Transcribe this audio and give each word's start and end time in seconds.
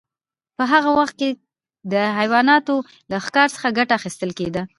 په 0.57 0.63
هغه 0.71 0.89
وخت 0.99 1.15
کې 1.19 1.29
د 1.93 1.93
حیواناتو 2.17 2.75
له 3.11 3.17
ښکار 3.25 3.47
څخه 3.55 3.75
ګټه 3.77 3.93
اخیستل 3.99 4.31
کیده. 4.39 4.61